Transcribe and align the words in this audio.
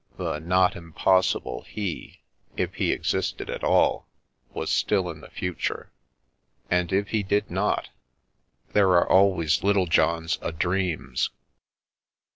The" 0.17 0.39
not 0.39 0.75
impossible" 0.75 1.61
he, 1.77 2.21
if 2.57 2.73
he 2.73 2.91
existed 2.91 3.51
at 3.51 3.63
all, 3.63 4.07
was 4.51 4.71
still 4.71 5.11
in 5.11 5.21
the 5.21 5.29
fu 5.29 5.53
ture. 5.53 5.91
And 6.71 6.91
if 6.91 7.09
he 7.09 7.21
did 7.21 7.51
not— 7.51 7.89
there 8.73 8.89
are 8.93 9.07
always 9.07 9.63
Little 9.63 9.85
Johns 9.85 10.39
o* 10.41 10.49
Dreams. 10.49 11.29